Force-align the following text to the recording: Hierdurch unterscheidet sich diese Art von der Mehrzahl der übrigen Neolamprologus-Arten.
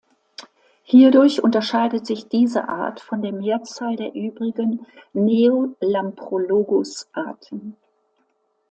Hierdurch 0.81 1.43
unterscheidet 1.43 2.07
sich 2.07 2.27
diese 2.27 2.67
Art 2.67 3.01
von 3.01 3.21
der 3.21 3.31
Mehrzahl 3.33 3.95
der 3.97 4.15
übrigen 4.15 4.83
Neolamprologus-Arten. 5.13 7.77